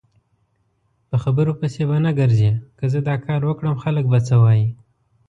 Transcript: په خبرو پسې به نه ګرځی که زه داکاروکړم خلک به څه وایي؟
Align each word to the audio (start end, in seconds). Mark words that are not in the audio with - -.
په 1.09 1.15
خبرو 1.23 1.51
پسې 1.59 1.81
به 1.89 1.97
نه 2.05 2.11
ګرځی 2.19 2.51
که 2.77 2.85
زه 2.93 2.99
داکاروکړم 3.09 3.75
خلک 3.83 4.05
به 4.11 4.19
څه 4.27 4.35
وایي؟ 4.43 4.67